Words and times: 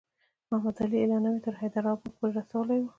محمدعلي 0.51 0.97
اعلانونه 0.99 1.39
تر 1.45 1.53
حیدرآباد 1.61 2.11
پوري 2.17 2.31
رسولي 2.39 2.77
وو. 2.79 2.89